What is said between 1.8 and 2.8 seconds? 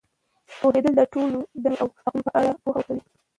او حقونو په اړه پوهه